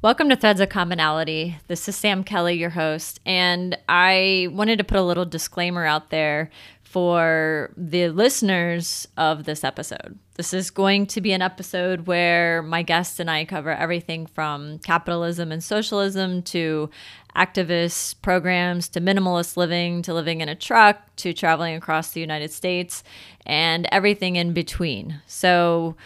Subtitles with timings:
[0.00, 1.56] Welcome to Threads of Commonality.
[1.66, 6.10] This is Sam Kelly, your host, and I wanted to put a little disclaimer out
[6.10, 6.50] there
[6.84, 10.16] for the listeners of this episode.
[10.36, 14.78] This is going to be an episode where my guests and I cover everything from
[14.78, 16.90] capitalism and socialism to
[17.34, 22.52] activist programs to minimalist living to living in a truck to traveling across the United
[22.52, 23.02] States
[23.46, 25.20] and everything in between.
[25.26, 25.96] So,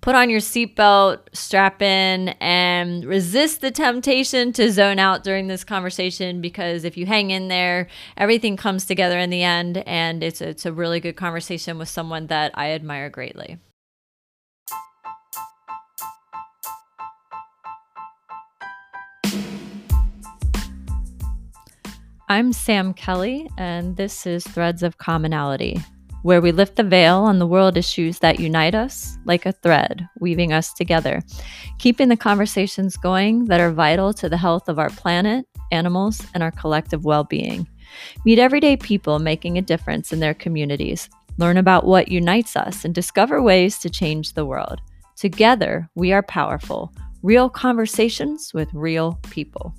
[0.00, 5.64] put on your seatbelt, strap in, and resist the temptation to zone out during this
[5.64, 7.86] conversation because if you hang in there,
[8.16, 12.28] everything comes together in the end, and it's it's a really good conversation with someone
[12.28, 13.58] that I admire greatly.
[22.28, 25.82] I'm Sam Kelly, and this is Threads of Commonality
[26.22, 30.08] where we lift the veil on the world issues that unite us like a thread,
[30.20, 31.22] weaving us together,
[31.78, 36.42] keeping the conversations going that are vital to the health of our planet, animals, and
[36.42, 37.68] our collective well being.
[38.24, 42.94] Meet everyday people making a difference in their communities, learn about what unites us, and
[42.94, 44.80] discover ways to change the world.
[45.16, 46.92] Together, we are powerful.
[47.22, 49.74] Real conversations with real people.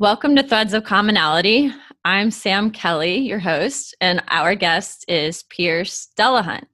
[0.00, 1.70] Welcome to Threads of Commonality.
[2.04, 6.64] I'm Sam Kelly, your host, and our guest is Pierce Delahunt.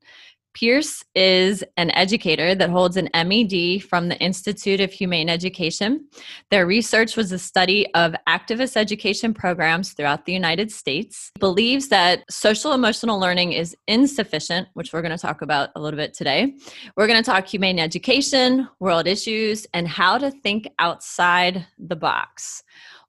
[0.54, 6.08] Pierce is an educator that holds an MED from the Institute of Humane Education.
[6.50, 11.30] Their research was a study of activist education programs throughout the United States.
[11.38, 15.98] Believes that social emotional learning is insufficient, which we're going to talk about a little
[15.98, 16.54] bit today.
[16.96, 22.62] We're going to talk humane education, world issues, and how to think outside the box.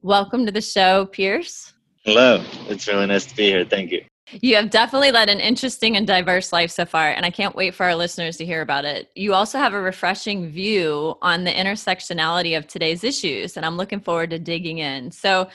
[0.03, 1.73] Welcome to the show, Pierce.
[2.05, 2.43] Hello.
[2.69, 3.63] It's really nice to be here.
[3.63, 4.03] Thank you.
[4.31, 7.75] You have definitely led an interesting and diverse life so far, and I can't wait
[7.75, 9.11] for our listeners to hear about it.
[9.15, 13.99] You also have a refreshing view on the intersectionality of today's issues, and I'm looking
[13.99, 15.11] forward to digging in.
[15.11, 15.49] So,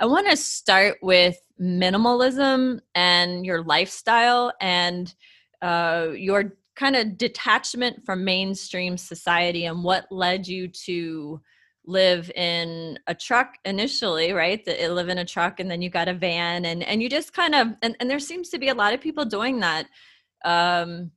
[0.00, 5.14] I want to start with minimalism and your lifestyle and
[5.62, 11.40] uh, your kind of detachment from mainstream society and what led you to
[11.86, 14.64] live in a truck initially right?
[14.64, 17.32] That live in a truck and then you got a van and and you just
[17.32, 19.86] kind of and, and there seems to be a lot of people doing that
[20.44, 21.10] um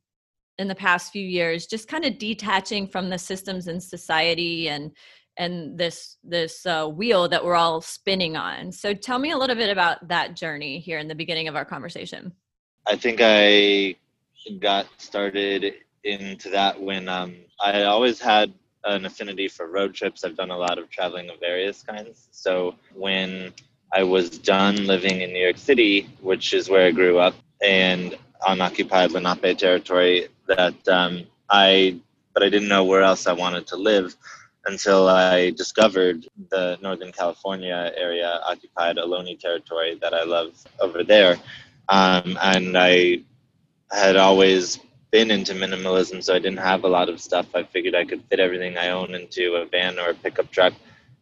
[0.58, 4.92] in the past few years just kind of detaching from the systems in society and
[5.38, 8.72] and this this uh, wheel that we're all spinning on.
[8.72, 11.66] So tell me a little bit about that journey here in the beginning of our
[11.66, 12.34] conversation.
[12.88, 13.96] I think i
[14.60, 15.74] got started
[16.06, 18.54] into that when um, i always had
[18.88, 20.24] an affinity for road trips.
[20.24, 22.28] I've done a lot of traveling of various kinds.
[22.32, 23.54] So when
[23.94, 28.18] I was done living in New York City, which is where I grew up, and
[28.46, 32.00] on occupied Lenape territory, that um, I,
[32.34, 34.16] but I didn't know where else I wanted to live
[34.66, 41.38] until I discovered the Northern California area occupied Ohlone territory that I love over there.
[41.90, 43.22] Um, and I
[43.90, 44.80] had always
[45.12, 47.48] been into minimalism, so I didn't have a lot of stuff.
[47.56, 50.74] I figured I could fit everything I own into a van or a pickup truck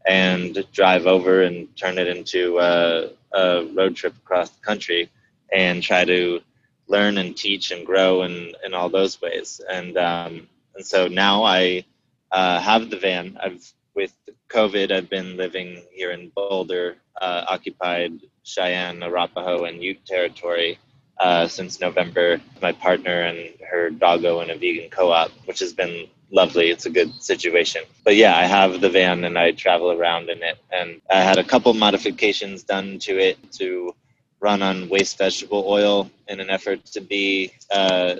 [0.06, 5.10] and drive over and turn it into a, a road trip across the country
[5.54, 6.42] and try to
[6.88, 9.62] learn and teach and grow in, in all those ways.
[9.70, 11.86] And um, and so now I
[12.32, 13.38] uh, have the van.
[13.42, 14.14] I've with
[14.50, 20.78] COVID, I've been living here in Boulder, uh, occupied Cheyenne, Arapaho, and Ute territory
[21.20, 22.42] uh, since November.
[22.62, 26.70] My partner and her doggo in a vegan co-op, which has been lovely.
[26.70, 27.84] It's a good situation.
[28.04, 30.58] But yeah, I have the van and I travel around in it.
[30.72, 33.96] And I had a couple modifications done to it to
[34.40, 38.16] run on waste vegetable oil in an effort to be uh,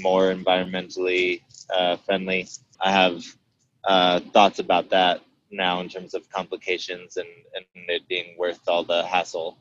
[0.00, 1.42] more environmentally
[1.74, 2.48] uh, friendly.
[2.80, 3.24] I have
[3.84, 8.84] uh, thoughts about that now in terms of complications and, and it being worth all
[8.84, 9.56] the hassle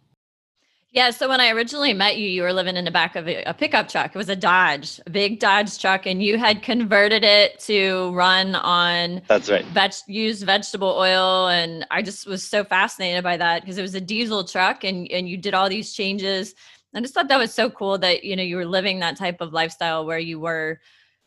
[0.92, 1.10] yeah.
[1.12, 3.54] So when I originally met you, you were living in the back of a, a,
[3.54, 4.16] pickup truck.
[4.16, 8.56] It was a Dodge, a big Dodge truck, and you had converted it to run
[8.56, 11.48] on that's right veg used vegetable oil.
[11.48, 15.10] And I just was so fascinated by that because it was a diesel truck, and
[15.12, 16.56] and you did all these changes.
[16.96, 19.42] I just thought that was so cool that you know you were living that type
[19.42, 20.80] of lifestyle where you were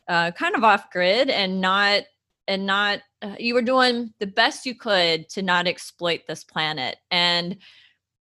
[0.09, 2.03] uh, kind of off grid and not
[2.49, 6.97] and not uh, you were doing the best you could to not exploit this planet
[7.11, 7.57] and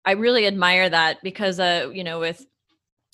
[0.05, 2.45] I really admire that because uh you know with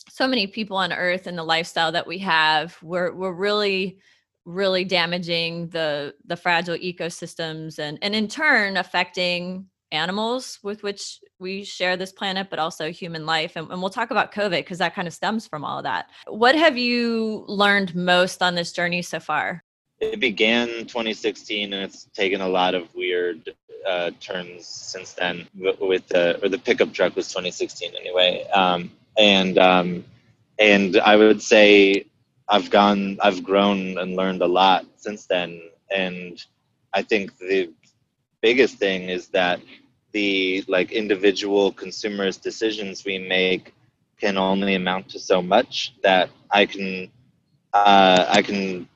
[0.10, 4.00] so many people on earth and the lifestyle that we have we're we're really
[4.46, 11.64] really damaging the the fragile ecosystems and and in turn affecting animals with which we
[11.64, 13.56] share this planet, but also human life.
[13.56, 16.10] And, and we'll talk about COVID because that kind of stems from all of that.
[16.28, 19.64] What have you learned most on this journey so far?
[20.00, 23.56] It began 2016 and it's taken a lot of weird
[23.86, 28.46] uh, turns since then with the, or the pickup truck was 2016 anyway.
[28.54, 30.06] Um, and, um,
[30.60, 32.06] and I would say
[32.48, 35.62] I've gone, I've grown and learned a lot since then.
[35.96, 36.44] And
[36.94, 37.72] I think the
[38.42, 39.60] biggest thing is that
[40.14, 43.74] the like individual consumers decisions we make
[44.20, 47.12] can only amount to so much that I can
[47.74, 48.88] uh, I can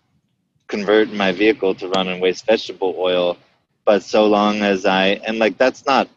[0.68, 3.38] convert my vehicle to run on waste vegetable oil,
[3.86, 6.10] but so long as I and like that's not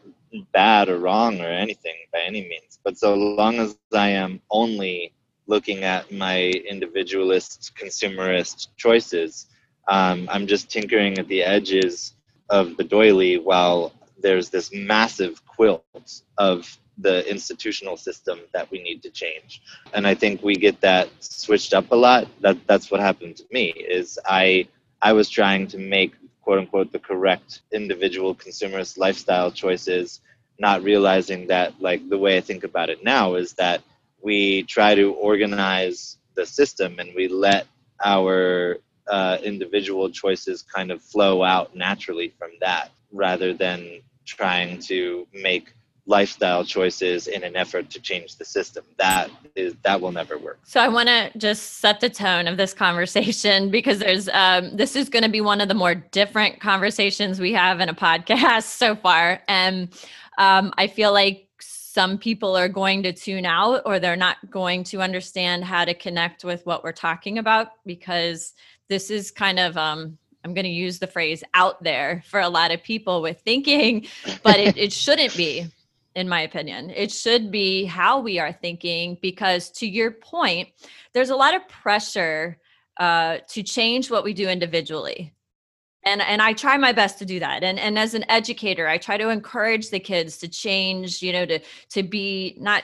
[0.53, 5.13] bad or wrong or anything by any means, but so long as I am only
[5.47, 9.47] looking at my individualist consumerist choices,
[9.87, 12.13] um, I'm just tinkering at the edges
[12.49, 19.03] of the doily while there's this massive quilt of the institutional system that we need
[19.03, 19.61] to change.
[19.93, 22.27] And i think we get that switched up a lot.
[22.41, 24.67] That that's what happened to me is i
[25.01, 26.13] i was trying to make
[26.45, 30.21] quote unquote the correct individual consumerist lifestyle choices
[30.59, 33.81] not realizing that like the way i think about it now is that
[34.21, 37.67] we try to organize the system and we let
[38.03, 38.77] our
[39.07, 45.74] uh, individual choices kind of flow out naturally from that rather than trying to make
[46.07, 48.83] lifestyle choices in an effort to change the system.
[48.97, 50.59] That is that will never work.
[50.63, 54.95] So i want to just set the tone of this conversation because there's um, this
[54.95, 58.63] is going to be one of the more different conversations we have in a podcast
[58.77, 59.41] so far.
[59.47, 59.89] And
[60.37, 64.83] um, i feel like some people are going to tune out or they're not going
[64.83, 68.53] to understand how to connect with what we're talking about because
[68.89, 72.49] this is kind of um, I'm going to use the phrase out there for a
[72.49, 74.05] lot of people with thinking,
[74.43, 75.67] but it, it shouldn't be,
[76.15, 76.89] in my opinion.
[76.89, 80.69] It should be how we are thinking, because to your point,
[81.13, 82.57] there's a lot of pressure
[82.97, 85.33] uh, to change what we do individually.
[86.03, 87.63] And, and I try my best to do that.
[87.63, 91.45] And, and as an educator, I try to encourage the kids to change, you know,
[91.45, 91.59] to,
[91.89, 92.83] to be not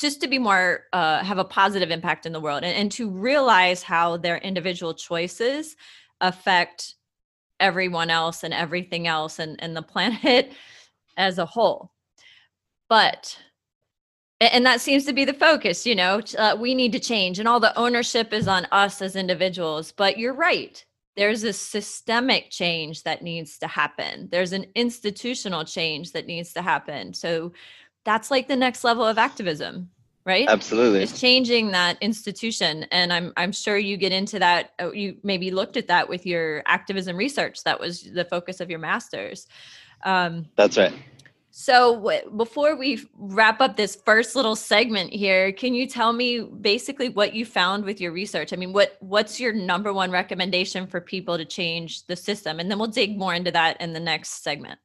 [0.00, 3.10] just to be more uh, have a positive impact in the world and, and to
[3.10, 5.76] realize how their individual choices
[6.20, 6.94] affect
[7.60, 10.52] everyone else and everything else and, and the planet
[11.16, 11.90] as a whole
[12.88, 13.38] but
[14.40, 17.48] and that seems to be the focus you know uh, we need to change and
[17.48, 19.92] all the ownership is on us as individuals.
[19.92, 20.84] But you're right
[21.16, 24.28] there's a systemic change that needs to happen.
[24.30, 27.12] There's an institutional change that needs to happen.
[27.12, 27.52] So
[28.04, 29.90] that's like the next level of activism
[30.28, 30.46] right?
[30.46, 31.02] Absolutely.
[31.02, 35.50] It's changing that institution and i'm i'm sure you get into that uh, you maybe
[35.50, 39.46] looked at that with your activism research that was the focus of your masters.
[40.04, 40.92] Um, that's right
[41.60, 46.38] so w- before we wrap up this first little segment here can you tell me
[46.40, 48.52] basically what you found with your research?
[48.52, 52.60] I mean what what's your number one recommendation for people to change the system?
[52.60, 54.78] And then we'll dig more into that in the next segment.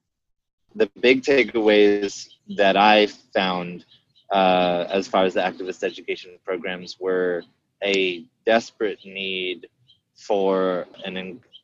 [0.74, 3.06] The big takeaways that I
[3.36, 3.86] found
[4.32, 7.44] uh, as far as the activist education programs were
[7.84, 9.68] a desperate need
[10.16, 11.18] for an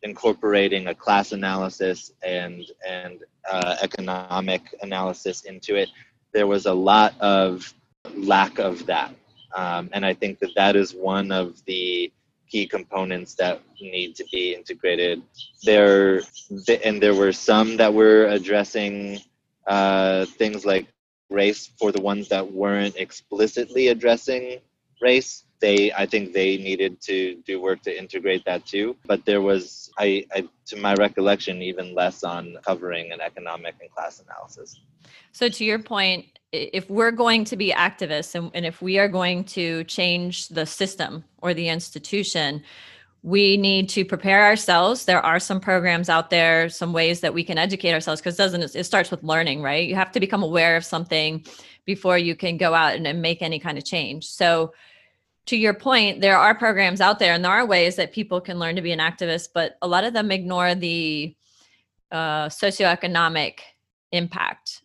[0.04, 3.20] incorporating a class analysis and and
[3.50, 5.90] uh, economic analysis into it.
[6.34, 7.74] There was a lot of
[8.16, 9.14] lack of that,
[9.56, 12.12] um, and I think that that is one of the
[12.50, 15.22] key components that need to be integrated.
[15.64, 16.22] There,
[16.84, 19.20] and there were some that were addressing
[19.68, 20.88] uh, things like
[21.30, 24.60] race for the ones that weren't explicitly addressing
[25.02, 25.46] race.
[25.60, 28.96] They, I think they needed to do work to integrate that too.
[29.06, 33.92] But there was, I, I to my recollection, even less on covering an economic and
[33.92, 34.80] class analysis.
[35.32, 39.08] So, to your point, if we're going to be activists and, and if we are
[39.08, 42.64] going to change the system or the institution,
[43.22, 47.44] we need to prepare ourselves there are some programs out there some ways that we
[47.44, 50.78] can educate ourselves because doesn't it starts with learning right you have to become aware
[50.78, 51.46] of something
[51.86, 54.72] before you can go out and, and make any kind of change so
[55.46, 58.60] to your point there are programs out there and there are ways that people can
[58.60, 61.36] learn to be an activist but a lot of them ignore the
[62.12, 63.60] uh, socioeconomic
[64.12, 64.84] impact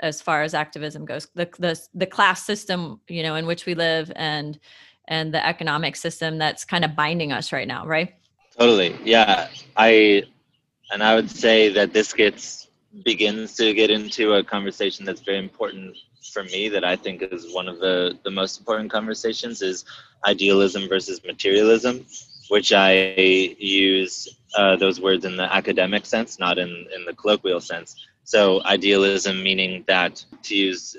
[0.00, 1.28] as far as activism goes.
[1.34, 4.58] The, the the class system you know in which we live and
[5.06, 8.14] and the economic system that's kind of binding us right now right?
[8.58, 8.96] Totally.
[9.04, 10.22] Yeah i
[10.92, 12.68] and i would say that this gets
[13.04, 15.96] begins to get into a conversation that's very important
[16.32, 19.84] for me that i think is one of the the most important conversations is
[20.26, 22.04] idealism versus materialism
[22.48, 23.14] which i
[23.58, 27.96] use uh, those words in the academic sense not in in the colloquial sense.
[28.24, 30.96] So idealism meaning that to use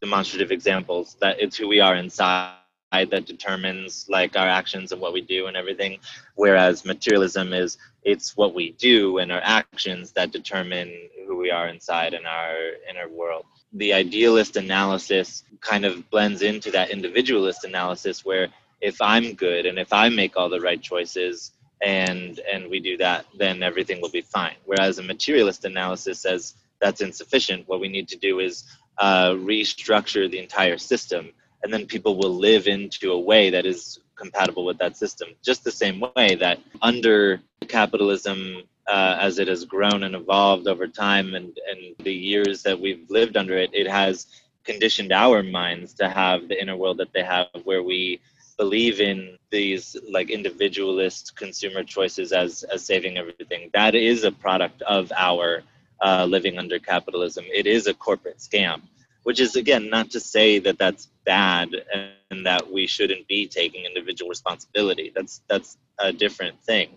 [0.00, 2.54] demonstrative examples that it's who we are inside
[2.92, 5.98] that determines like our actions and what we do and everything
[6.36, 10.90] whereas materialism is it's what we do and our actions that determine
[11.26, 12.56] who we are inside in our
[12.88, 13.44] inner world
[13.76, 18.48] the idealist analysis kind of blends into that individualist analysis where
[18.80, 21.52] if i'm good and if i make all the right choices
[21.82, 24.56] and and we do that then everything will be fine.
[24.64, 27.68] Whereas a materialist analysis says that's insufficient.
[27.68, 28.64] What we need to do is
[28.98, 31.30] uh, restructure the entire system.
[31.62, 35.28] And then people will live into a way that is compatible with that system.
[35.42, 40.86] Just the same way that under capitalism uh, as it has grown and evolved over
[40.86, 44.26] time and, and the years that we've lived under it it has
[44.64, 48.20] conditioned our minds to have the inner world that they have where we
[48.58, 53.70] believe in these like individualist consumer choices as as saving everything.
[53.72, 55.62] That is a product of our
[56.02, 57.44] uh, living under capitalism.
[57.52, 58.82] It is a corporate scam
[59.22, 61.68] which is again not to say that that's bad
[62.30, 65.12] and that we shouldn't be taking individual responsibility.
[65.14, 66.88] That's that's a different thing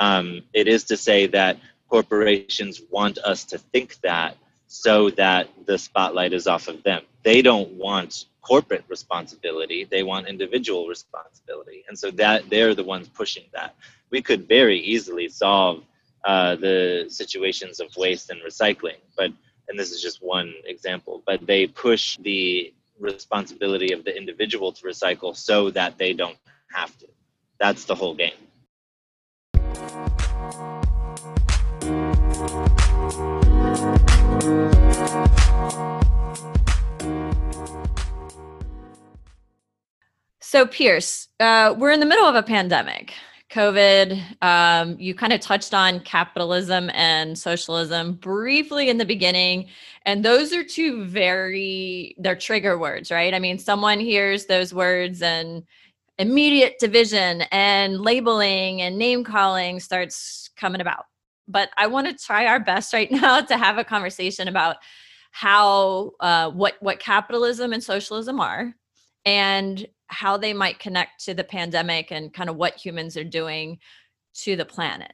[0.00, 5.78] um, it is to say that corporations want us to think that so that the
[5.78, 11.98] spotlight is off of them they don't want corporate responsibility they want individual responsibility and
[11.98, 13.74] so that they're the ones pushing that
[14.10, 15.84] we could very easily solve
[16.24, 19.32] uh, the situations of waste and recycling but
[19.70, 24.84] and this is just one example, but they push the responsibility of the individual to
[24.84, 26.36] recycle so that they don't
[26.74, 27.06] have to.
[27.58, 28.34] That's the whole game.
[40.50, 43.12] So, Pierce, uh, we're in the middle of a pandemic.
[43.52, 44.42] COVID.
[44.42, 49.68] Um, you kind of touched on capitalism and socialism briefly in the beginning.
[50.06, 53.32] And those are two very, they're trigger words, right?
[53.32, 55.62] I mean, someone hears those words and
[56.18, 61.04] immediate division and labeling and name calling starts coming about.
[61.46, 64.78] But I want to try our best right now to have a conversation about
[65.30, 68.74] how uh, what what capitalism and socialism are
[69.24, 73.78] and how they might connect to the pandemic and kind of what humans are doing
[74.34, 75.12] to the planet.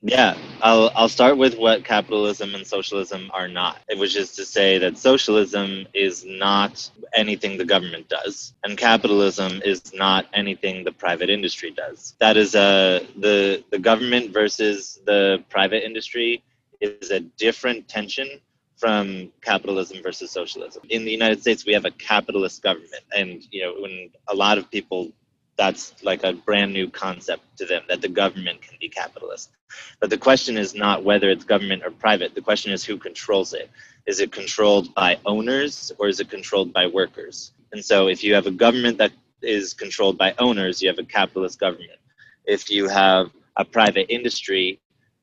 [0.00, 3.78] Yeah, I'll I'll start with what capitalism and socialism are not.
[3.96, 9.92] Which is to say that socialism is not anything the government does, and capitalism is
[9.92, 12.14] not anything the private industry does.
[12.20, 16.44] That is a the the government versus the private industry
[16.80, 18.40] is a different tension
[18.78, 20.82] from capitalism versus socialism.
[20.88, 24.58] In the United States, we have a capitalist government, and you know, when a lot
[24.58, 25.10] of people,
[25.56, 29.50] that's like a brand new concept to them that the government can be capitalist.
[30.00, 32.34] But the question is not whether it's government or private.
[32.34, 33.68] The question is who controls it.
[34.06, 37.52] Is it controlled by owners or is it controlled by workers?
[37.72, 41.04] And so, if you have a government that is controlled by owners, you have a
[41.04, 41.98] capitalist government.
[42.44, 44.80] If you have a private industry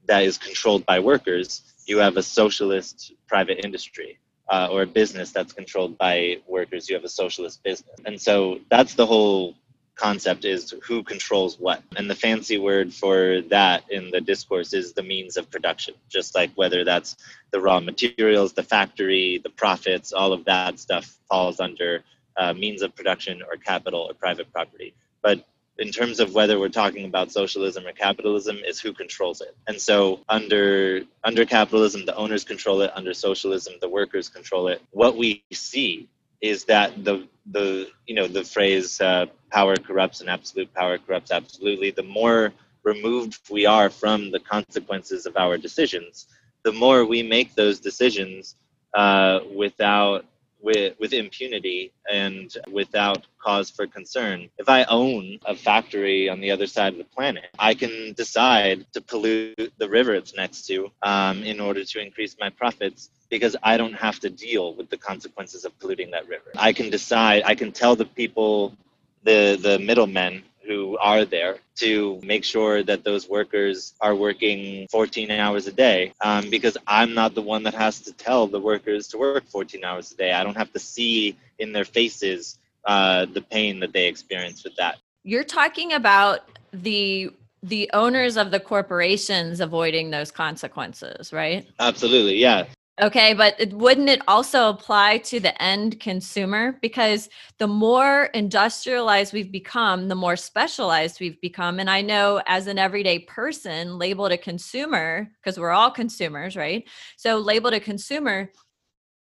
[0.07, 5.31] that is controlled by workers, you have a socialist private industry uh, or a business
[5.31, 6.89] that's controlled by workers.
[6.89, 7.95] You have a socialist business.
[8.05, 9.55] And so that's the whole
[9.95, 11.81] concept is who controls what.
[11.95, 16.35] And the fancy word for that in the discourse is the means of production, just
[16.35, 17.15] like whether that's
[17.51, 22.03] the raw materials, the factory, the profits, all of that stuff falls under
[22.37, 24.93] uh, means of production or capital or private property.
[25.21, 25.45] But
[25.77, 29.55] in terms of whether we're talking about socialism or capitalism is who controls it.
[29.67, 34.81] And so under under capitalism the owners control it under socialism the workers control it.
[34.91, 36.07] What we see
[36.41, 41.31] is that the the you know the phrase uh, power corrupts and absolute power corrupts
[41.31, 41.91] absolutely.
[41.91, 42.53] The more
[42.83, 46.27] removed we are from the consequences of our decisions
[46.65, 48.55] the more we make those decisions
[48.93, 50.25] uh, without
[50.61, 54.49] with, with impunity and without cause for concern.
[54.57, 58.85] If I own a factory on the other side of the planet, I can decide
[58.93, 63.55] to pollute the river it's next to um, in order to increase my profits because
[63.63, 66.51] I don't have to deal with the consequences of polluting that river.
[66.57, 68.75] I can decide, I can tell the people,
[69.23, 75.31] the, the middlemen who are there to make sure that those workers are working 14
[75.31, 79.07] hours a day um, because i'm not the one that has to tell the workers
[79.09, 80.31] to work 14 hours a day.
[80.31, 84.75] I don't have to see in their faces uh, the pain that they experience with
[84.75, 84.97] that.
[85.23, 86.41] You're talking about
[86.71, 87.31] the
[87.63, 91.67] the owners of the corporations avoiding those consequences right?
[91.79, 92.65] Absolutely yeah
[93.01, 96.77] Okay, but wouldn't it also apply to the end consumer?
[96.81, 101.79] Because the more industrialized we've become, the more specialized we've become.
[101.79, 106.87] And I know as an everyday person labeled a consumer, because we're all consumers, right?
[107.17, 108.49] So labeled a consumer,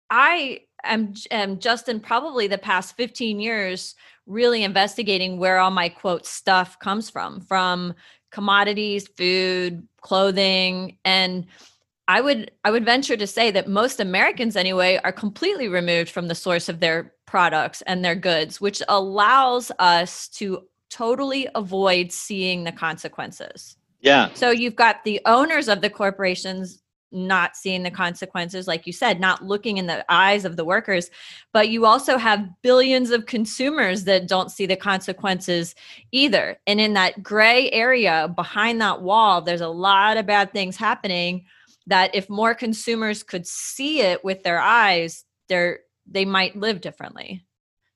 [0.09, 5.89] I am, am just in probably the past 15 years really investigating where all my
[5.89, 7.95] quote stuff comes from, from
[8.31, 11.47] commodities, food, clothing, and
[12.07, 16.29] I would I would venture to say that most Americans anyway are completely removed from
[16.29, 22.65] the source of their products and their goods, which allows us to totally avoid seeing
[22.65, 23.77] the consequences.
[24.01, 24.29] Yeah.
[24.35, 29.21] So you've got the owners of the corporations not seeing the consequences like you said
[29.21, 31.11] not looking in the eyes of the workers
[31.53, 35.77] but you also have billions of consumers that don't see the consequences
[36.11, 40.77] either and in that gray area behind that wall there's a lot of bad things
[40.77, 41.45] happening
[41.87, 47.45] that if more consumers could see it with their eyes, they're they might live differently.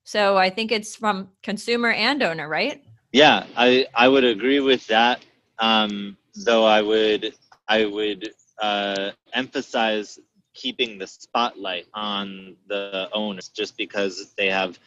[0.04, 2.82] So I think it's from consumer and owner, right?
[3.12, 5.24] Yeah, I I would agree with that.
[5.58, 7.34] Um, though I would
[7.68, 10.18] I would uh, emphasize
[10.54, 14.78] keeping the spotlight on the owners just because they have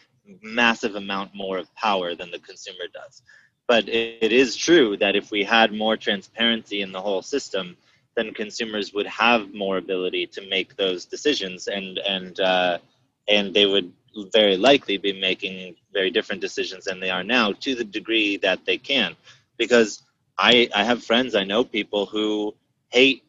[0.41, 3.22] massive amount more of power than the consumer does.
[3.67, 7.77] But it, it is true that if we had more transparency in the whole system,
[8.15, 12.77] then consumers would have more ability to make those decisions and and uh,
[13.27, 13.91] and they would
[14.34, 18.65] very likely be making very different decisions than they are now to the degree that
[18.65, 19.15] they can.
[19.58, 20.03] Because
[20.41, 22.56] I, I have friends i know people who
[22.89, 23.24] hate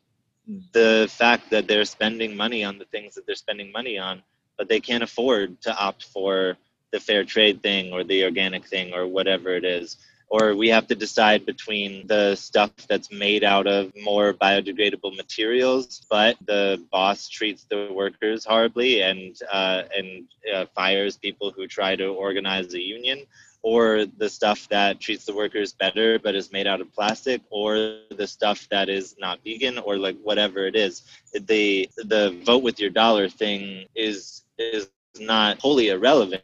[0.72, 4.22] the fact that they're spending money on the things that they're spending money on
[4.56, 6.56] but they can't afford to opt for
[6.90, 9.98] the fair trade thing or the organic thing or whatever it is
[10.32, 16.06] or we have to decide between the stuff that's made out of more biodegradable materials,
[16.08, 20.24] but the boss treats the workers horribly and uh, and
[20.54, 23.26] uh, fires people who try to organize a union,
[23.62, 27.98] or the stuff that treats the workers better but is made out of plastic, or
[28.16, 31.02] the stuff that is not vegan, or like whatever it is.
[31.34, 34.88] The the vote with your dollar thing is is
[35.20, 36.42] not wholly irrelevant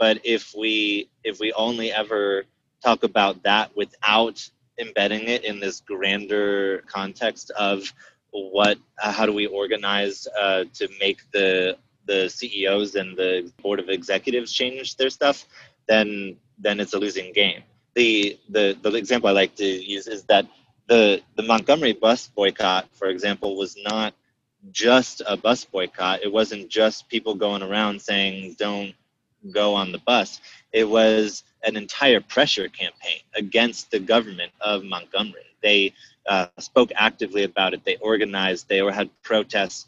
[0.00, 2.44] but if we if we only ever
[2.82, 7.92] talk about that without embedding it in this grander context of
[8.30, 11.76] what uh, how do we organize uh, to make the
[12.06, 15.46] the CEOs and the board of executives change their stuff,
[15.86, 17.62] then then it's a losing game.
[17.94, 20.46] The the the example I like to use is that
[20.86, 24.14] the the Montgomery bus boycott, for example, was not
[24.70, 26.22] just a bus boycott.
[26.22, 28.94] It wasn't just people going around saying don't
[29.52, 30.40] go on the bus.
[30.72, 35.44] It was an entire pressure campaign against the government of Montgomery.
[35.62, 35.92] They
[36.26, 37.84] uh, spoke actively about it.
[37.84, 38.68] They organized.
[38.68, 39.86] They had protests.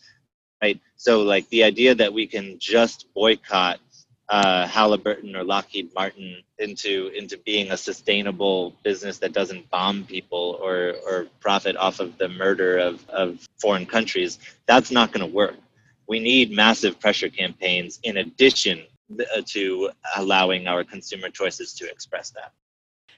[0.62, 0.81] Right.
[0.97, 3.81] So, like the idea that we can just boycott
[4.29, 10.59] uh, Halliburton or Lockheed Martin into into being a sustainable business that doesn't bomb people
[10.62, 15.35] or or profit off of the murder of, of foreign countries, that's not going to
[15.35, 15.57] work.
[16.09, 18.85] We need massive pressure campaigns in addition
[19.46, 22.53] to allowing our consumer choices to express that.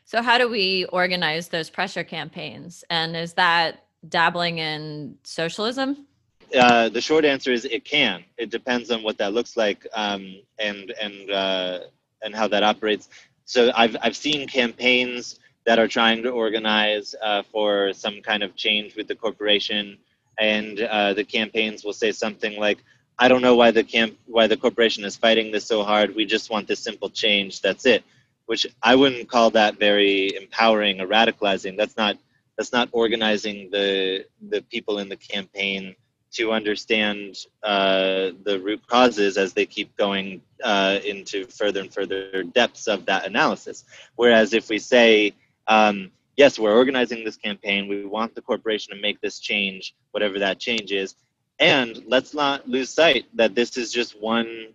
[0.04, 2.84] So, how do we organize those pressure campaigns?
[2.90, 6.06] And is that dabbling in socialism?
[6.54, 8.22] Uh, the short answer is it can.
[8.36, 11.78] It depends on what that looks like um, and and uh,
[12.22, 13.08] and how that operates.
[13.44, 18.54] So I've I've seen campaigns that are trying to organize uh, for some kind of
[18.54, 19.98] change with the corporation,
[20.38, 22.84] and uh, the campaigns will say something like,
[23.18, 26.14] I don't know why the camp why the corporation is fighting this so hard.
[26.14, 27.60] We just want this simple change.
[27.60, 28.04] That's it.
[28.46, 31.76] Which I wouldn't call that very empowering or radicalizing.
[31.76, 32.18] That's not
[32.56, 35.94] that's not organizing the the people in the campaign
[36.34, 42.42] to understand uh, the root causes as they keep going uh, into further and further
[42.42, 43.84] depths of that analysis.
[44.16, 45.32] Whereas if we say,
[45.68, 50.40] um, yes, we're organizing this campaign, we want the corporation to make this change, whatever
[50.40, 51.14] that change is,
[51.58, 54.68] and let's not lose sight that this is just one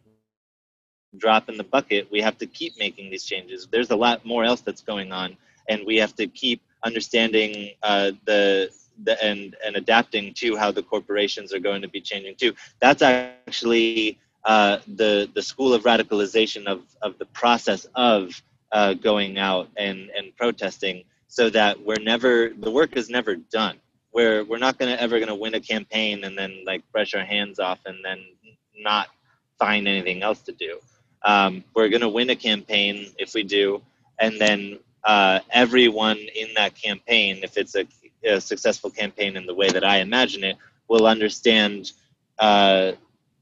[1.17, 2.09] drop in the bucket.
[2.11, 3.67] We have to keep making these changes.
[3.71, 5.37] There's a lot more else that's going on,
[5.67, 8.69] and we have to keep understanding uh, the
[9.03, 12.53] the and and adapting to how the corporations are going to be changing too.
[12.79, 19.37] That's actually uh, the the school of radicalization of of the process of uh, going
[19.37, 23.77] out and and protesting, so that we're never the work is never done
[24.13, 27.59] we're we're not gonna ever gonna win a campaign and then like brush our hands
[27.59, 28.19] off and then
[28.77, 29.07] not
[29.57, 30.79] find anything else to do.
[31.23, 33.81] Um, we're gonna win a campaign if we do,
[34.19, 37.85] and then uh, everyone in that campaign, if it's a,
[38.25, 41.93] a, successful campaign in the way that I imagine it, will understand
[42.37, 42.93] uh,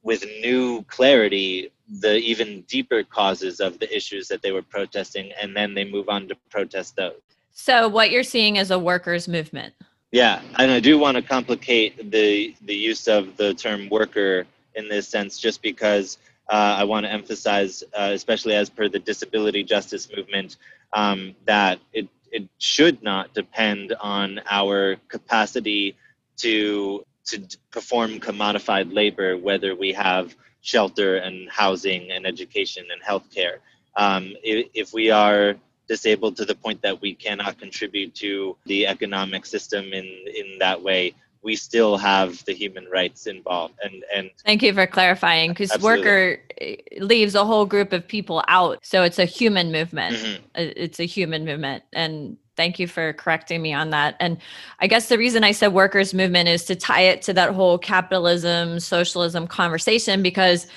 [0.03, 5.55] with new clarity the even deeper causes of the issues that they were protesting, and
[5.55, 7.15] then they move on to protest those.
[7.51, 9.73] So, what you're seeing is a workers' movement.
[10.17, 14.89] Yeah, and I do want to complicate the the use of the term worker in
[14.89, 16.17] this sense, just because
[16.49, 20.57] uh, I want to emphasize, uh, especially as per the disability justice movement,
[20.93, 25.95] um, that it it should not depend on our capacity
[26.37, 27.35] to to
[27.69, 33.57] perform commodified labor, whether we have shelter and housing and education and healthcare.
[33.95, 38.87] Um, if, if we are disabled to the point that we cannot contribute to the
[38.87, 41.13] economic system in in that way.
[41.43, 46.39] We still have the human rights involved and and thank you for clarifying because worker
[46.59, 48.79] eh, leaves a whole group of people out.
[48.85, 50.15] So it's a human movement.
[50.15, 50.43] Mm-hmm.
[50.55, 51.83] it's a human movement.
[51.93, 54.15] And thank you for correcting me on that.
[54.19, 54.39] And
[54.79, 57.77] i guess the reason i said workers movement is to tie it to that whole
[57.77, 60.67] capitalism socialism conversation because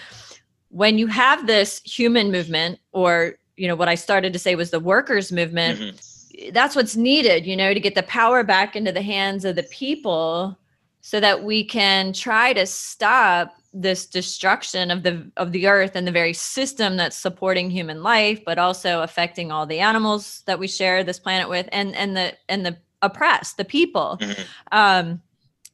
[0.71, 4.71] when you have this human movement or you know what i started to say was
[4.71, 6.53] the workers movement mm-hmm.
[6.53, 9.63] that's what's needed you know to get the power back into the hands of the
[9.65, 10.59] people
[11.03, 16.07] so that we can try to stop this destruction of the of the earth and
[16.07, 20.67] the very system that's supporting human life but also affecting all the animals that we
[20.67, 24.43] share this planet with and and the and the oppressed the people mm-hmm.
[24.73, 25.21] um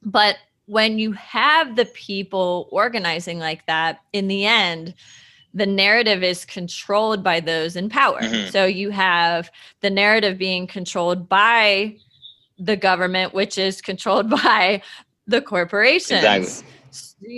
[0.03, 4.93] but when you have the people organizing like that in the end
[5.53, 8.21] the narrative is controlled by those in power.
[8.21, 8.51] Mm-hmm.
[8.51, 9.49] So you have
[9.81, 11.97] the narrative being controlled by
[12.59, 14.81] the government, which is controlled by
[15.25, 16.23] the corporations.
[16.23, 16.67] Exactly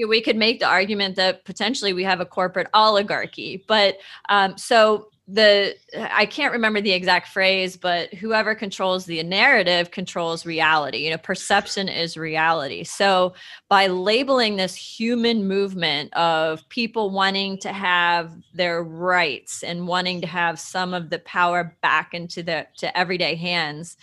[0.07, 3.97] we could make the argument that potentially we have a corporate oligarchy but
[4.29, 5.75] um, so the
[6.11, 10.99] i can't remember the exact phrase but whoever controls the narrative controls reality.
[10.99, 12.83] You know perception is reality.
[12.83, 13.33] So
[13.67, 20.27] by labeling this human movement of people wanting to have their rights and wanting to
[20.27, 23.97] have some of the power back into the to everyday hands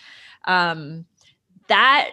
[0.44, 1.04] um,
[1.68, 2.10] that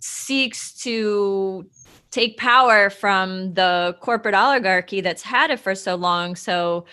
[0.00, 1.66] seeks to
[2.10, 6.34] take power from the corporate oligarchy that's had it for so long.
[6.34, 6.84] So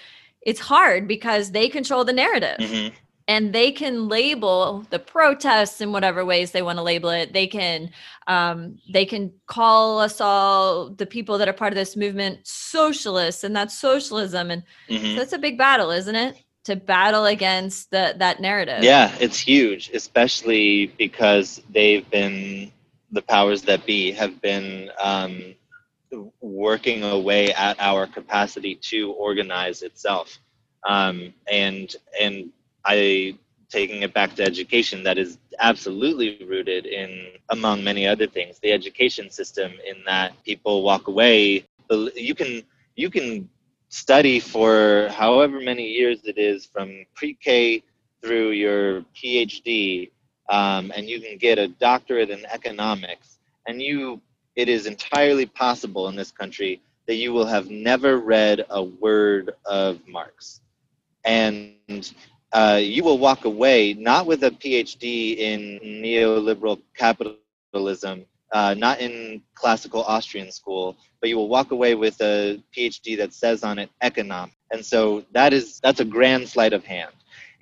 [0.48, 2.58] it's hard because they control the narrative.
[2.58, 2.96] Mm-hmm.
[3.30, 7.34] and they can label the protests in whatever ways they want to label it.
[7.34, 7.92] They can
[8.28, 13.44] um, they can call us all the people that are part of this movement socialists
[13.44, 14.50] and that's socialism.
[14.50, 15.16] And mm-hmm.
[15.16, 16.38] so it's a big battle isn't it?
[16.64, 18.82] To battle against the, that narrative.
[18.82, 22.72] Yeah it's huge especially because they've been
[23.12, 25.54] the powers that be have been um,
[26.42, 30.38] working away at our capacity to organize itself.
[30.88, 32.52] Um, and and
[32.86, 33.38] I
[33.70, 38.72] taking it back to education that is absolutely rooted in among many other things the
[38.72, 41.66] education system in that people walk away
[42.16, 42.64] you can
[42.96, 43.50] you can
[43.90, 47.84] study for however many years it is from pre-k
[48.22, 50.12] through your phd
[50.50, 54.22] um, and you can get a doctorate in economics and you
[54.58, 59.52] it is entirely possible in this country that you will have never read a word
[59.66, 60.60] of Marx.
[61.24, 62.12] And
[62.52, 69.44] uh, you will walk away not with a PhD in neoliberal capitalism, uh, not in
[69.54, 73.92] classical Austrian school, but you will walk away with a PhD that says on it
[74.02, 74.56] economics.
[74.72, 77.12] And so that is that's a grand sleight of hand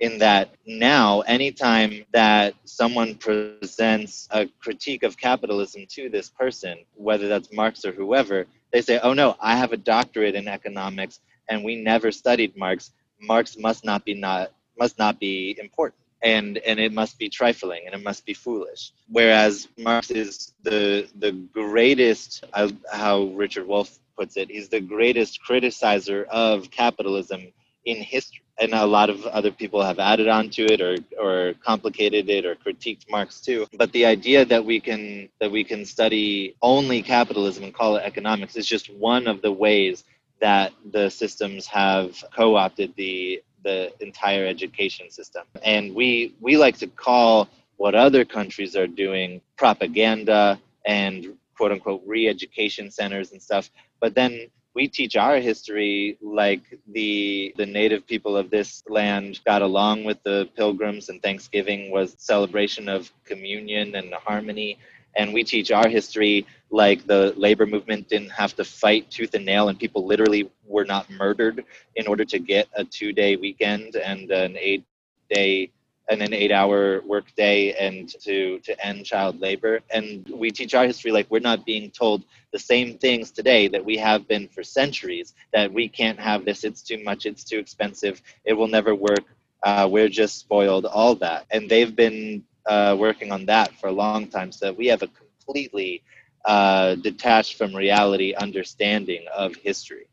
[0.00, 7.28] in that now anytime that someone presents a critique of capitalism to this person whether
[7.28, 11.64] that's marx or whoever they say oh no i have a doctorate in economics and
[11.64, 12.92] we never studied marx.
[13.20, 17.82] Marx must not be not must not be important and and it must be trifling
[17.86, 18.92] and it must be foolish.
[19.08, 25.40] Whereas marx is the the greatest uh, how richard wolff puts it he's the greatest
[25.46, 27.52] criticizer of capitalism
[27.84, 31.54] in history and a lot of other people have added on to it or or
[31.64, 33.66] complicated it or critiqued Marx too.
[33.76, 38.02] But the idea that we can that we can study only capitalism and call it
[38.04, 40.04] economics is just one of the ways
[40.40, 45.44] that the systems have co-opted the the entire education system.
[45.62, 52.02] And we we like to call what other countries are doing propaganda and quote unquote
[52.06, 53.70] re-education centers and stuff.
[54.00, 56.60] But then we teach our history like
[56.92, 62.14] the the native people of this land got along with the pilgrims and thanksgiving was
[62.18, 64.76] celebration of communion and harmony.
[65.16, 69.46] And we teach our history like the labor movement didn't have to fight tooth and
[69.46, 73.96] nail and people literally were not murdered in order to get a two day weekend
[73.96, 74.84] and an eight
[75.30, 75.70] day
[76.08, 79.80] and an eight hour workday and to to end child labor.
[79.90, 83.84] And we teach our history like we're not being told the same things today that
[83.84, 87.58] we have been for centuries that we can't have this it's too much it's too
[87.58, 89.24] expensive it will never work
[89.62, 91.46] uh, we're just spoiled all that.
[91.50, 95.02] And they've been uh, working on that for a long time so that we have
[95.02, 96.02] a completely
[96.44, 100.06] uh, detached from reality understanding of history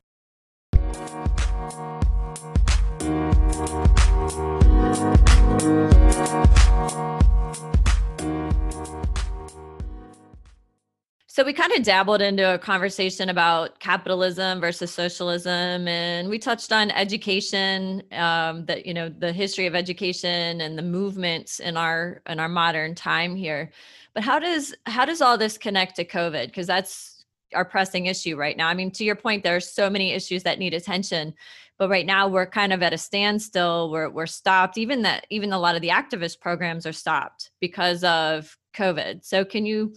[11.33, 16.71] So we kind of dabbled into a conversation about capitalism versus socialism, and we touched
[16.71, 22.21] on education, um, that you know the history of education and the movements in our
[22.29, 23.71] in our modern time here.
[24.13, 26.45] But how does how does all this connect to COVID?
[26.45, 28.67] Because that's our pressing issue right now.
[28.67, 31.33] I mean, to your point, there are so many issues that need attention,
[31.77, 33.91] but right now we're kind of at a standstill.
[33.91, 34.77] We're we're stopped.
[34.77, 39.23] Even that even a lot of the activist programs are stopped because of COVID.
[39.25, 39.93] So can you?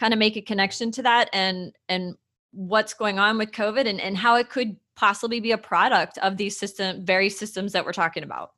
[0.00, 2.14] kind of make a connection to that and and
[2.52, 6.36] what's going on with covid and, and how it could possibly be a product of
[6.36, 8.52] these system very systems that we're talking about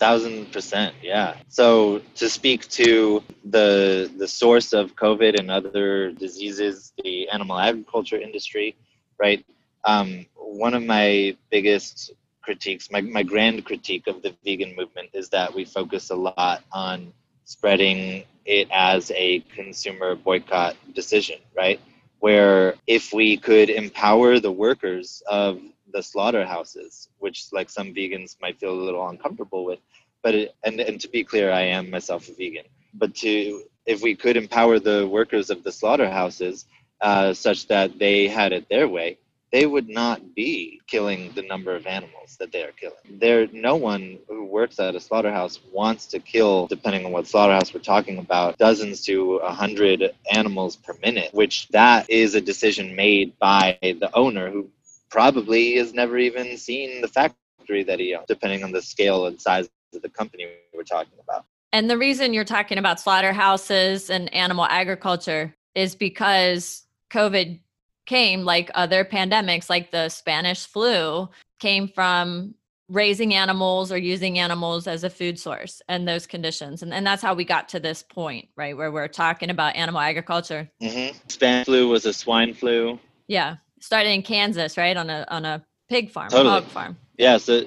[0.00, 6.92] thousand percent yeah so to speak to the the source of covid and other diseases
[7.04, 8.76] the animal agriculture industry
[9.18, 9.46] right
[9.84, 12.12] um, one of my biggest
[12.42, 16.62] critiques my, my grand critique of the vegan movement is that we focus a lot
[16.72, 17.12] on
[17.44, 21.80] spreading it as a consumer boycott decision, right?
[22.18, 25.60] Where if we could empower the workers of
[25.92, 29.78] the slaughterhouses, which like some vegans might feel a little uncomfortable with,
[30.22, 32.64] but it, and and to be clear, I am myself a vegan.
[32.94, 36.66] But to if we could empower the workers of the slaughterhouses
[37.00, 39.18] uh, such that they had it their way,
[39.50, 42.96] they would not be killing the number of animals that they are killing.
[43.18, 47.72] There, no one who works at a slaughterhouse wants to kill, depending on what slaughterhouse
[47.72, 51.32] we're talking about, dozens to a hundred animals per minute.
[51.32, 54.68] Which that is a decision made by the owner who
[55.10, 59.40] probably has never even seen the factory that he owns, depending on the scale and
[59.40, 61.46] size of the company we're talking about.
[61.72, 67.60] And the reason you're talking about slaughterhouses and animal agriculture is because COVID
[68.08, 71.28] came like other pandemics like the spanish flu
[71.60, 72.54] came from
[72.88, 76.82] raising animals or using animals as a food source and those conditions.
[76.82, 80.00] And, and that's how we got to this point right where we're talking about animal
[80.00, 80.70] agriculture.
[80.82, 81.16] Mm-hmm.
[81.28, 82.98] spanish flu was a swine flu.
[83.26, 83.56] Yeah.
[83.80, 86.48] Started in kansas right on a on a pig farm totally.
[86.48, 86.96] hog farm.
[87.18, 87.64] Yeah so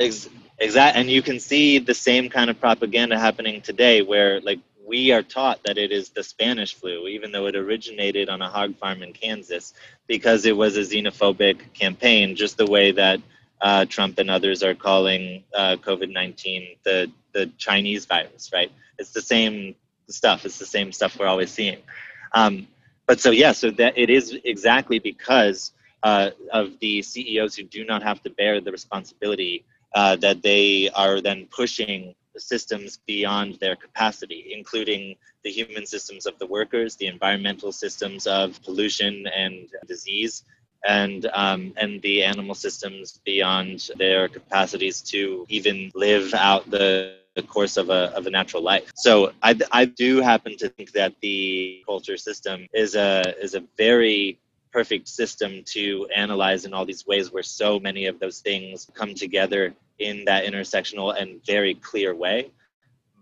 [0.00, 4.58] ex- exact and you can see the same kind of propaganda happening today where like
[4.86, 8.48] we are taught that it is the Spanish flu, even though it originated on a
[8.48, 9.74] hog farm in Kansas,
[10.06, 13.20] because it was a xenophobic campaign, just the way that
[13.60, 18.70] uh, Trump and others are calling uh, COVID 19 the, the Chinese virus, right?
[18.98, 19.74] It's the same
[20.08, 21.78] stuff, it's the same stuff we're always seeing.
[22.32, 22.68] Um,
[23.06, 25.72] but so, yeah, so that it is exactly because
[26.02, 30.90] uh, of the CEOs who do not have to bear the responsibility uh, that they
[30.90, 37.06] are then pushing systems beyond their capacity, including the human systems of the workers, the
[37.06, 40.44] environmental systems of pollution and disease,
[40.86, 47.42] and um, and the animal systems beyond their capacities to even live out the the
[47.42, 48.90] course of a, of a natural life.
[48.96, 53.62] So I, I do happen to think that the culture system is a is a
[53.76, 54.38] very
[54.72, 59.14] perfect system to analyze in all these ways where so many of those things come
[59.14, 62.50] together in that intersectional and very clear way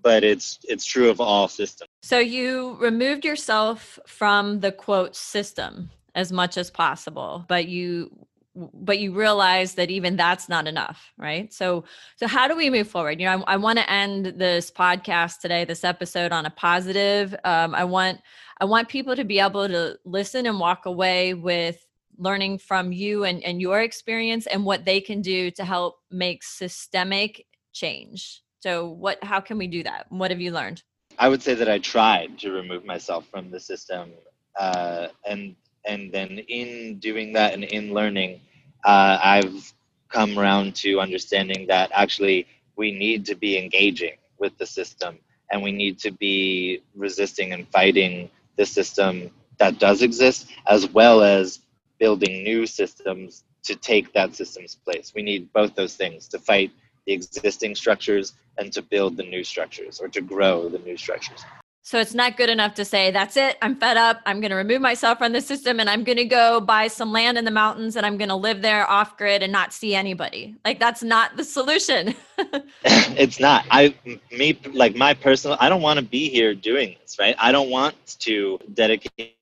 [0.05, 1.89] but it's it's true of all systems.
[2.03, 9.01] So you removed yourself from the quote system as much as possible but you but
[9.01, 11.53] you realize that even that's not enough right?
[11.53, 11.85] So
[12.17, 13.19] so how do we move forward?
[13.19, 17.35] You know i, I want to end this podcast today this episode on a positive.
[17.43, 18.21] Um, i want
[18.61, 21.85] i want people to be able to listen and walk away with
[22.19, 26.43] learning from you and, and your experience and what they can do to help make
[26.43, 28.43] systemic change.
[28.61, 30.07] So what how can we do that?
[30.09, 30.83] What have you learned?
[31.19, 34.11] I would say that i tried to remove myself from the system
[34.59, 35.55] uh, and
[35.87, 38.41] and then in doing that and in learning
[38.85, 39.73] uh, i've
[40.09, 42.47] come around to understanding that actually
[42.77, 45.19] we need to be engaging with the system
[45.51, 51.23] and we need to be resisting and fighting the system that does exist as well
[51.23, 51.61] as
[51.99, 55.13] building new systems to take that system's place.
[55.15, 56.71] We need both those things to fight
[57.07, 61.45] the existing structures and to build the new structures or to grow the new structures.
[61.87, 64.57] So it's not good enough to say, that's it, I'm fed up, I'm going to
[64.57, 67.51] remove myself from the system and I'm going to go buy some land in the
[67.51, 70.55] mountains and I'm going to live there off grid and not see anybody.
[70.65, 72.15] Like that's not the solution.
[72.85, 73.67] it's not.
[73.71, 73.95] I
[74.33, 77.37] me like my personal I don't want to be here doing this, right?
[77.39, 79.37] I don't want to dedicate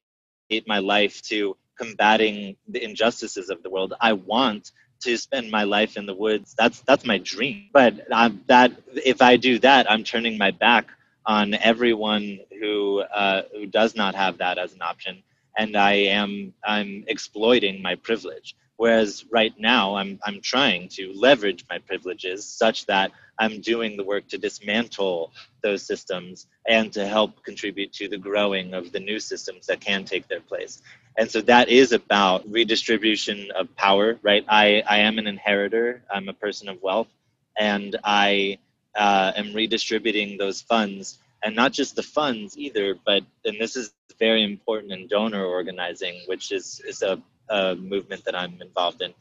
[0.66, 3.94] my life to combating the injustices of the world.
[4.00, 6.54] I want to spend my life in the woods.
[6.56, 7.68] That's that's my dream.
[7.72, 8.72] But um, that
[9.04, 10.86] if I do that, I'm turning my back
[11.26, 15.22] on everyone who uh, who does not have that as an option,
[15.58, 18.56] and I am I'm exploiting my privilege.
[18.76, 24.04] Whereas right now I'm I'm trying to leverage my privileges such that I'm doing the
[24.04, 29.18] work to dismantle those systems and to help contribute to the growing of the new
[29.18, 30.82] systems that can take their place.
[31.18, 34.44] And so that is about redistribution of power, right?
[34.48, 37.08] I, I am an inheritor, I'm a person of wealth,
[37.58, 38.58] and I
[38.94, 41.18] uh, am redistributing those funds.
[41.44, 46.20] And not just the funds either but and this is very important in donor organizing
[46.26, 49.12] which is is a, a movement that i'm involved in.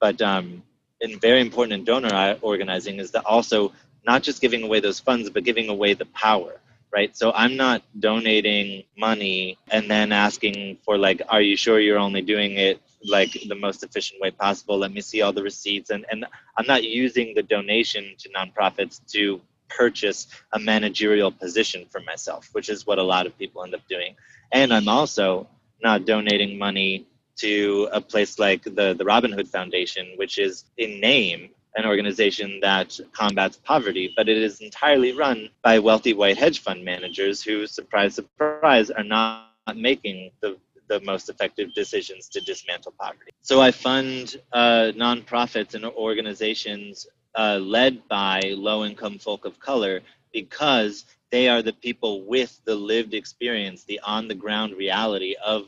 [0.00, 0.62] But um,
[1.00, 3.72] and very important in donor organizing is that also
[4.04, 6.60] not just giving away those funds but giving away the power
[6.92, 7.16] right?
[7.16, 12.22] So i'm not donating money and then asking for like are you sure you're only
[12.22, 14.76] doing it like the most efficient way possible?
[14.78, 15.90] Let me see all the receipts.
[15.90, 16.24] And and
[16.56, 22.68] i'm not using the donation to nonprofits to purchase a managerial position for myself which
[22.70, 24.14] is what a lot of people end up doing.
[24.52, 25.48] And i'm also
[25.82, 31.00] not donating money to a place like the the robin hood foundation which is in
[31.00, 36.60] name an organization that combats poverty, but it is entirely run by wealthy white hedge
[36.60, 40.56] fund managers who, surprise, surprise, are not making the
[40.88, 43.30] the most effective decisions to dismantle poverty.
[43.42, 50.00] So I fund uh, nonprofits and organizations uh, led by low income folk of color
[50.32, 55.64] because they are the people with the lived experience, the on the ground reality of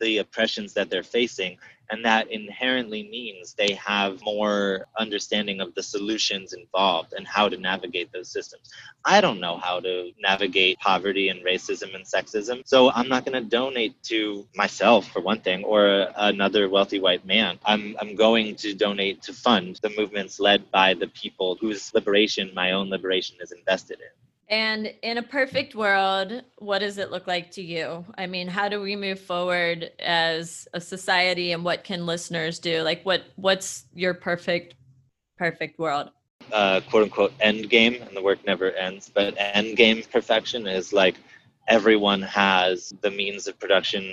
[0.00, 1.56] the oppressions that they're facing.
[1.90, 7.56] And that inherently means they have more understanding of the solutions involved and how to
[7.56, 8.70] navigate those systems.
[9.04, 12.66] I don't know how to navigate poverty and racism and sexism.
[12.66, 17.26] So I'm not going to donate to myself, for one thing, or another wealthy white
[17.26, 17.58] man.
[17.64, 22.50] I'm, I'm going to donate to fund the movements led by the people whose liberation,
[22.54, 24.23] my own liberation, is invested in.
[24.48, 28.04] And in a perfect world, what does it look like to you?
[28.18, 32.82] I mean, how do we move forward as a society and what can listeners do?
[32.82, 34.74] Like what what's your perfect
[35.38, 36.10] perfect world?
[36.52, 40.92] Uh, quote unquote end game and the work never ends, but end game perfection is
[40.92, 41.16] like
[41.66, 44.04] everyone has the means of production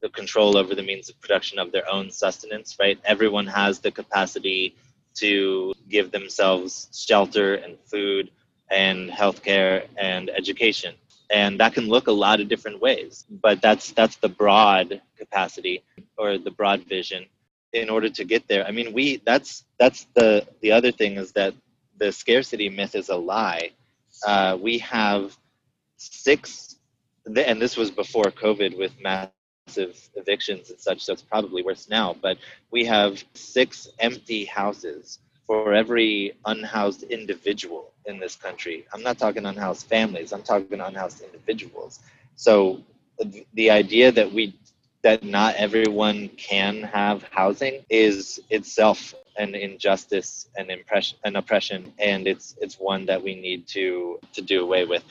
[0.00, 2.98] the control over the means of production of their own sustenance, right?
[3.04, 4.76] Everyone has the capacity
[5.14, 8.30] to give themselves shelter and food
[8.70, 10.94] and healthcare and education.
[11.30, 15.82] And that can look a lot of different ways but that's that's the broad capacity
[16.18, 17.26] or the broad vision
[17.72, 18.66] in order to get there.
[18.66, 21.54] I mean we that's that's the the other thing is that
[21.98, 23.72] the scarcity myth is a lie.
[24.26, 25.36] Uh, we have
[25.98, 26.76] six
[27.26, 32.16] and this was before covid with massive evictions and such so it's probably worse now
[32.22, 32.38] but
[32.72, 38.86] we have six empty houses for every unhoused individual in this country.
[38.92, 42.00] I'm not talking unhoused families, I'm talking unhoused individuals.
[42.36, 42.82] So
[43.54, 44.54] the idea that we
[45.02, 52.26] that not everyone can have housing is itself an injustice and impression an oppression and
[52.26, 55.04] it's it's one that we need to to do away with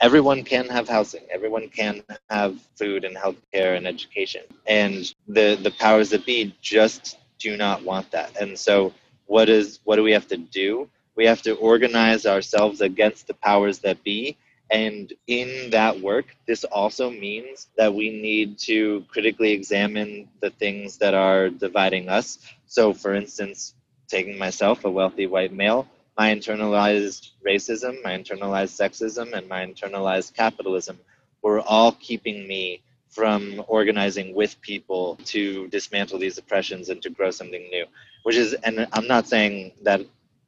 [0.00, 5.58] everyone can have housing everyone can have food and health care and education and the
[5.62, 8.92] the powers that be just do not want that and so
[9.30, 10.88] what is what do we have to do?
[11.14, 14.36] We have to organize ourselves against the powers that be.
[14.72, 20.96] And in that work this also means that we need to critically examine the things
[20.98, 22.38] that are dividing us.
[22.66, 23.74] So for instance
[24.08, 25.86] taking myself a wealthy white male
[26.18, 30.98] my internalized racism my internalized sexism and my internalized capitalism
[31.42, 37.30] were all keeping me from organizing with people to dismantle these oppressions and to grow
[37.30, 37.86] something new
[38.24, 40.02] which is and i'm not saying that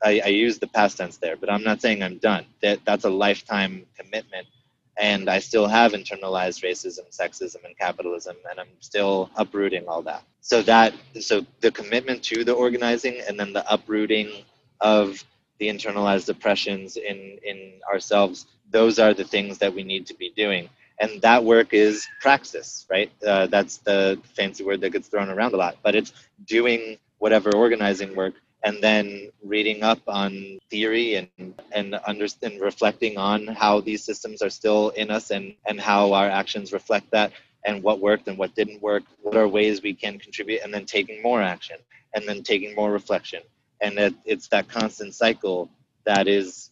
[0.04, 2.46] I, I use the past tense there but i'm not saying i'm done.
[2.62, 4.46] That that's a lifetime commitment
[4.98, 10.24] and i still have internalized racism sexism and capitalism and i'm still uprooting all that.
[10.40, 14.44] So that so the commitment to the organizing and then the uprooting
[14.80, 15.24] of
[15.58, 20.32] the internalized oppressions in in ourselves those are the things that we need to be
[20.36, 20.68] doing
[21.00, 23.12] and that work is praxis right?
[23.26, 26.12] Uh, that's the fancy word that gets thrown around a lot but it's
[26.46, 33.46] doing whatever organizing work and then reading up on theory and and understand reflecting on
[33.46, 37.32] how these systems are still in us and and how our actions reflect that
[37.64, 40.86] and what worked and what didn't work what are ways we can contribute and then
[40.86, 41.76] taking more action
[42.14, 43.42] and then taking more reflection.
[43.80, 45.70] And it, it's that constant cycle
[46.04, 46.70] that is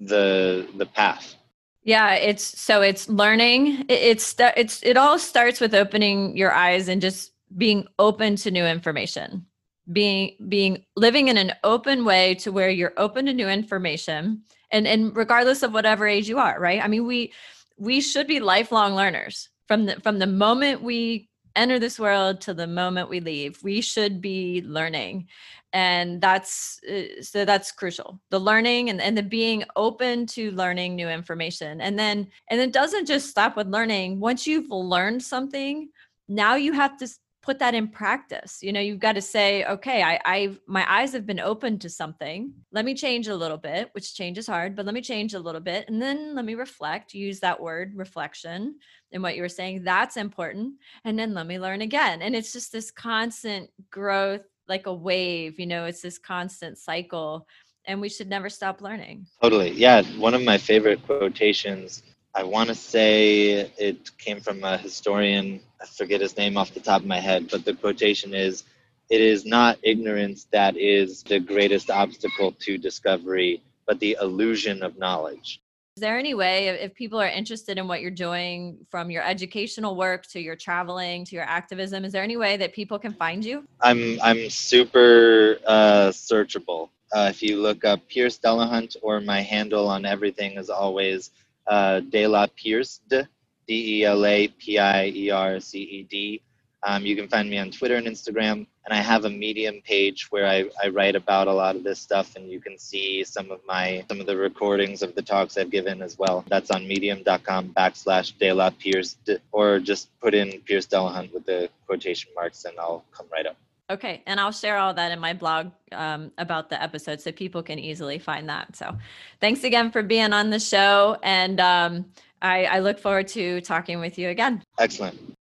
[0.00, 1.36] the the path
[1.82, 3.84] yeah it's so it's learning.
[3.88, 8.64] It's it's it all starts with opening your eyes and just being open to new
[8.64, 9.46] information.
[9.90, 14.86] Being being living in an open way to where you're open to new information and
[14.86, 16.82] and regardless of whatever age you are right?
[16.82, 17.32] I mean we
[17.76, 19.48] we should be lifelong learners.
[19.66, 23.62] From the from the moment we enter this world to the moment we leave.
[23.62, 25.28] We should be learning.
[25.72, 28.20] And that's uh, so that's crucial.
[28.30, 31.80] The learning and, and the being open to learning new information.
[31.80, 34.20] And then and it doesn't just stop with learning.
[34.20, 35.88] Once you've learned something
[36.28, 37.08] now you have to
[37.42, 41.12] put that in practice you know you've got to say okay i i my eyes
[41.12, 42.52] have been open to something.
[42.70, 45.40] Let me change a little bit which change is hard but let me change a
[45.40, 48.76] little bit and then let me reflect use that word reflection
[49.12, 50.74] and what you were saying that's important
[51.04, 55.58] and then let me learn again and it's just this constant growth like a wave
[55.58, 57.46] you know it's this constant cycle
[57.86, 59.26] and we should never stop learning.
[59.42, 62.02] Totally yeah one of my favorite quotations
[62.34, 65.60] I want to say it came from a historian.
[65.80, 68.64] I forget his name off the top of my head, but the quotation is
[69.10, 74.96] It is not ignorance that is the greatest obstacle to discovery, but the illusion of
[74.96, 75.60] knowledge.
[75.98, 79.94] Is there any way, if people are interested in what you're doing from your educational
[79.94, 83.44] work to your traveling to your activism, is there any way that people can find
[83.44, 83.64] you?
[83.82, 86.88] I'm, I'm super uh, searchable.
[87.12, 91.30] Uh, if you look up Pierce Delahunt or my handle on everything is always
[91.66, 96.42] uh, De La Pierce, D E L A P I E R C E D.
[96.84, 100.26] Um, you can find me on Twitter and Instagram, and I have a Medium page
[100.30, 103.52] where I, I write about a lot of this stuff, and you can see some
[103.52, 106.44] of my some of the recordings of the talks I've given as well.
[106.48, 109.16] That's on Medium.com backslash De La Pierce,
[109.52, 113.56] or just put in Pierce Delahunt with the quotation marks, and I'll come right up.
[113.90, 114.22] Okay.
[114.26, 117.78] And I'll share all that in my blog um, about the episode so people can
[117.78, 118.74] easily find that.
[118.76, 118.96] So
[119.40, 121.18] thanks again for being on the show.
[121.22, 122.06] And um,
[122.40, 124.62] I, I look forward to talking with you again.
[124.78, 125.36] Excellent.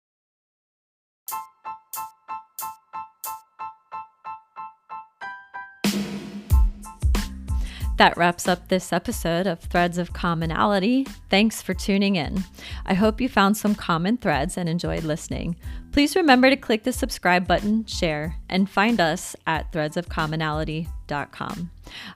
[7.96, 11.04] That wraps up this episode of Threads of Commonality.
[11.30, 12.44] Thanks for tuning in.
[12.84, 15.56] I hope you found some common threads and enjoyed listening.
[15.92, 21.70] Please remember to click the subscribe button, share, and find us at threadsofcommonality.com.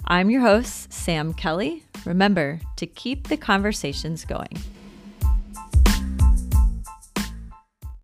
[0.05, 1.85] I'm your host, Sam Kelly.
[2.05, 4.59] Remember to keep the conversations going.